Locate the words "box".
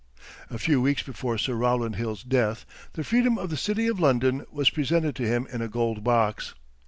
6.03-6.55